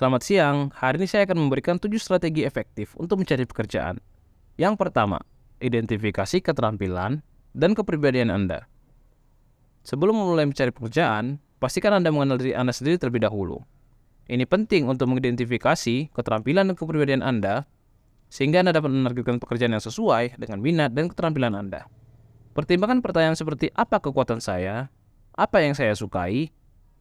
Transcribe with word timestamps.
Selamat 0.00 0.24
siang, 0.24 0.72
hari 0.72 0.96
ini 0.96 1.04
saya 1.04 1.28
akan 1.28 1.36
memberikan 1.44 1.76
7 1.76 1.92
strategi 2.00 2.40
efektif 2.48 2.96
untuk 2.96 3.20
mencari 3.20 3.44
pekerjaan. 3.44 4.00
Yang 4.56 4.80
pertama, 4.80 5.20
identifikasi 5.60 6.40
keterampilan 6.40 7.20
dan 7.52 7.76
kepribadian 7.76 8.32
Anda. 8.32 8.64
Sebelum 9.84 10.16
memulai 10.16 10.48
mencari 10.48 10.72
pekerjaan, 10.72 11.36
pastikan 11.60 11.92
Anda 12.00 12.08
mengenal 12.08 12.40
diri 12.40 12.56
Anda 12.56 12.72
sendiri 12.72 12.96
terlebih 12.96 13.28
dahulu. 13.28 13.60
Ini 14.24 14.48
penting 14.48 14.88
untuk 14.88 15.04
mengidentifikasi 15.12 16.16
keterampilan 16.16 16.72
dan 16.72 16.76
kepribadian 16.80 17.20
Anda, 17.20 17.68
sehingga 18.32 18.64
Anda 18.64 18.72
dapat 18.72 18.96
menargetkan 18.96 19.36
pekerjaan 19.36 19.76
yang 19.76 19.84
sesuai 19.84 20.40
dengan 20.40 20.64
minat 20.64 20.96
dan 20.96 21.12
keterampilan 21.12 21.52
Anda. 21.52 21.84
Pertimbangkan 22.56 23.04
pertanyaan 23.04 23.36
seperti 23.36 23.68
apa 23.76 24.00
kekuatan 24.00 24.40
saya, 24.40 24.88
apa 25.36 25.60
yang 25.60 25.76
saya 25.76 25.92
sukai, 25.92 26.48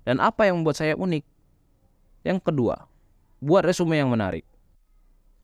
dan 0.04 0.20
apa 0.20 0.52
yang 0.52 0.59
membuat 0.59 0.84
saya 0.84 1.00
unik. 1.00 1.23
Yang 2.27 2.43
kedua, 2.43 2.89
buat 3.40 3.64
resume 3.64 4.00
yang 4.00 4.12
menarik. 4.12 4.44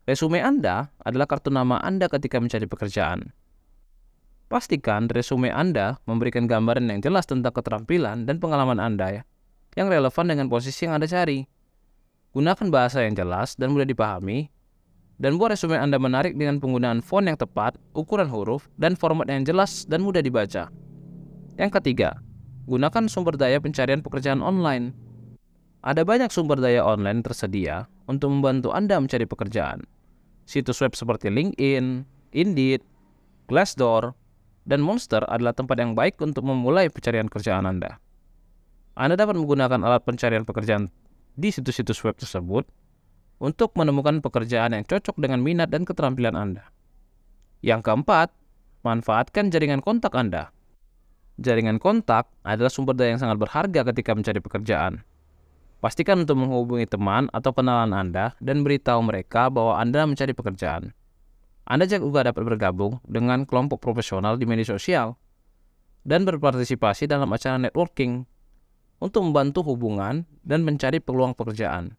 Resume 0.05 0.37
Anda 0.37 0.93
adalah 1.01 1.25
kartu 1.25 1.49
nama 1.49 1.81
Anda 1.81 2.05
ketika 2.05 2.37
mencari 2.37 2.69
pekerjaan. 2.69 3.33
Pastikan 4.45 5.09
resume 5.09 5.49
Anda 5.49 5.97
memberikan 6.05 6.45
gambaran 6.45 6.85
yang 6.85 7.01
jelas 7.01 7.25
tentang 7.25 7.49
keterampilan 7.49 8.29
dan 8.29 8.37
pengalaman 8.37 8.77
Anda 8.77 9.07
ya, 9.09 9.23
yang 9.73 9.89
relevan 9.89 10.29
dengan 10.29 10.45
posisi 10.45 10.85
yang 10.85 11.01
Anda 11.01 11.09
cari. 11.09 11.49
Gunakan 12.37 12.69
bahasa 12.69 13.01
yang 13.01 13.17
jelas 13.17 13.57
dan 13.57 13.73
mudah 13.73 13.89
dipahami, 13.89 14.53
dan 15.17 15.41
buat 15.41 15.57
resume 15.57 15.79
Anda 15.79 15.97
menarik 15.97 16.37
dengan 16.37 16.61
penggunaan 16.61 17.01
font 17.01 17.25
yang 17.25 17.39
tepat, 17.39 17.79
ukuran 17.97 18.29
huruf, 18.29 18.69
dan 18.77 18.93
format 18.93 19.25
yang 19.25 19.41
jelas 19.41 19.89
dan 19.89 20.05
mudah 20.05 20.21
dibaca. 20.21 20.69
Yang 21.57 21.71
ketiga, 21.81 22.21
gunakan 22.69 23.09
sumber 23.09 23.39
daya 23.39 23.57
pencarian 23.57 24.05
pekerjaan 24.05 24.43
online. 24.43 24.93
Ada 25.81 26.05
banyak 26.05 26.29
sumber 26.29 26.61
daya 26.61 26.85
online 26.85 27.25
tersedia 27.25 27.89
untuk 28.05 28.33
membantu 28.33 28.73
Anda 28.73 28.97
mencari 29.01 29.25
pekerjaan. 29.25 29.85
Situs 30.45 30.77
web 30.81 30.93
seperti 30.93 31.33
LinkedIn, 31.33 32.05
Indeed, 32.35 32.81
Glassdoor, 33.49 34.13
dan 34.65 34.81
Monster 34.81 35.21
adalah 35.29 35.53
tempat 35.53 35.77
yang 35.77 35.93
baik 35.93 36.17
untuk 36.21 36.45
memulai 36.45 36.89
pencarian 36.89 37.29
pekerjaan 37.29 37.65
Anda. 37.69 38.01
Anda 38.97 39.17
dapat 39.19 39.37
menggunakan 39.37 39.81
alat 39.85 40.07
pencarian 40.07 40.45
pekerjaan 40.47 40.89
di 41.35 41.51
situs-situs 41.51 42.01
web 42.01 42.15
tersebut 42.17 42.65
untuk 43.43 43.75
menemukan 43.75 44.23
pekerjaan 44.23 44.71
yang 44.73 44.87
cocok 44.87 45.19
dengan 45.19 45.43
minat 45.43 45.67
dan 45.69 45.83
keterampilan 45.83 46.33
Anda. 46.33 46.65
Yang 47.59 47.91
keempat, 47.91 48.31
manfaatkan 48.85 49.51
jaringan 49.51 49.83
kontak 49.83 50.15
Anda. 50.15 50.53
Jaringan 51.35 51.83
kontak 51.83 52.31
adalah 52.47 52.71
sumber 52.71 52.95
daya 52.95 53.17
yang 53.17 53.21
sangat 53.21 53.35
berharga 53.41 53.81
ketika 53.91 54.15
mencari 54.15 54.39
pekerjaan. 54.39 55.03
Pastikan 55.85 56.25
untuk 56.25 56.41
menghubungi 56.41 56.89
teman 56.89 57.29
atau 57.29 57.53
kenalan 57.53 57.93
Anda 57.93 58.33
dan 58.41 58.65
beritahu 58.65 59.05
mereka 59.05 59.53
bahwa 59.53 59.77
Anda 59.77 60.09
mencari 60.09 60.33
pekerjaan. 60.33 60.97
Anda 61.61 61.85
juga 61.85 62.25
dapat 62.25 62.41
bergabung 62.41 63.05
dengan 63.05 63.45
kelompok 63.45 63.85
profesional 63.85 64.33
di 64.41 64.49
media 64.49 64.65
sosial 64.65 65.13
dan 66.01 66.25
berpartisipasi 66.25 67.05
dalam 67.05 67.29
acara 67.29 67.61
networking 67.61 68.25
untuk 68.97 69.29
membantu 69.29 69.61
hubungan 69.61 70.25
dan 70.41 70.65
mencari 70.65 70.97
peluang 70.97 71.37
pekerjaan. 71.37 71.93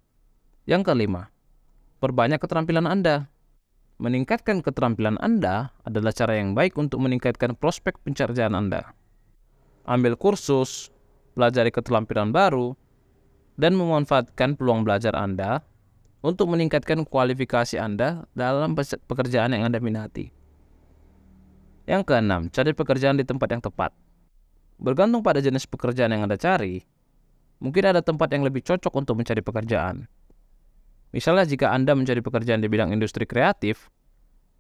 Yang 0.67 0.91
kelima, 0.91 1.31
perbanyak 2.03 2.43
keterampilan 2.43 2.91
Anda. 2.91 3.31
Meningkatkan 4.03 4.67
keterampilan 4.67 5.15
Anda 5.23 5.71
adalah 5.87 6.11
cara 6.11 6.35
yang 6.35 6.59
baik 6.59 6.75
untuk 6.75 7.07
meningkatkan 7.07 7.55
prospek 7.55 8.03
pencarian 8.03 8.51
Anda. 8.59 8.99
Ambil 9.87 10.19
kursus, 10.19 10.91
pelajari 11.39 11.71
keterampilan 11.71 12.35
baru, 12.35 12.75
dan 13.57 13.73
memanfaatkan 13.75 14.55
peluang 14.57 14.85
belajar 14.85 15.17
Anda 15.17 15.65
untuk 16.21 16.53
meningkatkan 16.53 17.05
kualifikasi 17.09 17.81
Anda 17.81 18.29
dalam 18.37 18.77
pekerjaan 18.79 19.57
yang 19.57 19.69
Anda 19.69 19.81
minati. 19.81 20.33
Yang 21.89 22.03
keenam, 22.09 22.53
cari 22.53 22.73
pekerjaan 22.77 23.17
di 23.17 23.25
tempat 23.25 23.49
yang 23.53 23.63
tepat. 23.65 23.95
Bergantung 24.77 25.25
pada 25.25 25.41
jenis 25.41 25.65
pekerjaan 25.65 26.13
yang 26.13 26.29
Anda 26.29 26.37
cari, 26.37 26.85
mungkin 27.63 27.83
ada 27.89 28.05
tempat 28.05 28.29
yang 28.35 28.45
lebih 28.45 28.61
cocok 28.61 28.93
untuk 28.93 29.17
mencari 29.17 29.41
pekerjaan. 29.41 30.05
Misalnya 31.17 31.49
jika 31.49 31.73
Anda 31.73 31.97
mencari 31.97 32.21
pekerjaan 32.21 32.61
di 32.61 32.69
bidang 32.69 32.93
industri 32.93 33.25
kreatif, 33.25 33.89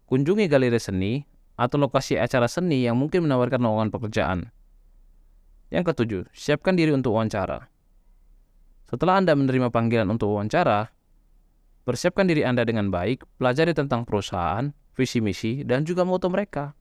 kunjungi 0.08 0.48
galeri 0.48 0.80
seni 0.80 1.20
atau 1.58 1.76
lokasi 1.76 2.16
acara 2.16 2.48
seni 2.48 2.86
yang 2.86 2.96
mungkin 2.96 3.28
menawarkan 3.28 3.60
lowongan 3.60 3.90
pekerjaan. 3.92 4.38
Yang 5.68 5.84
ketujuh, 5.92 6.22
siapkan 6.30 6.78
diri 6.78 6.94
untuk 6.94 7.12
wawancara. 7.18 7.68
Setelah 8.86 9.18
Anda 9.18 9.34
menerima 9.34 9.74
panggilan 9.74 10.06
untuk 10.06 10.30
wawancara, 10.30 10.86
persiapkan 11.82 12.30
diri 12.30 12.46
Anda 12.46 12.62
dengan 12.62 12.86
baik, 12.90 13.26
pelajari 13.42 13.74
tentang 13.74 14.06
perusahaan, 14.06 14.70
visi 14.94 15.18
misi, 15.18 15.66
dan 15.66 15.82
juga 15.82 16.06
moto 16.06 16.30
mereka. 16.30 16.78